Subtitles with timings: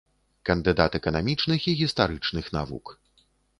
[0.49, 2.85] Кандыдат эканамічных і гістарычных навук.